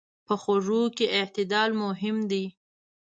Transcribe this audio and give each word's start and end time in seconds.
په 0.25 0.33
خوږو 0.41 0.81
کې 0.97 1.05
اعتدال 1.17 1.69
مهم 1.83 2.17
دی. 2.31 2.45